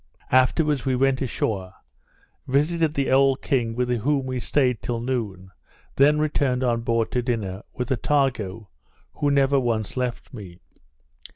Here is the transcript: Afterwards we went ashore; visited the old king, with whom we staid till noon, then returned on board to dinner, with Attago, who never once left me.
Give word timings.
Afterwards 0.31 0.83
we 0.83 0.95
went 0.95 1.21
ashore; 1.21 1.75
visited 2.47 2.95
the 2.95 3.11
old 3.11 3.43
king, 3.43 3.75
with 3.75 3.87
whom 3.99 4.25
we 4.25 4.39
staid 4.39 4.81
till 4.81 4.99
noon, 4.99 5.51
then 5.95 6.17
returned 6.17 6.63
on 6.63 6.81
board 6.81 7.11
to 7.11 7.21
dinner, 7.21 7.61
with 7.75 7.89
Attago, 7.91 8.69
who 9.13 9.29
never 9.29 9.59
once 9.59 9.95
left 9.95 10.33
me. 10.33 10.57